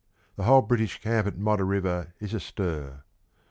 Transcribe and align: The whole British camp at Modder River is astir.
The 0.35 0.45
whole 0.45 0.63
British 0.63 0.99
camp 0.99 1.27
at 1.27 1.37
Modder 1.37 1.63
River 1.63 2.15
is 2.19 2.33
astir. 2.33 3.03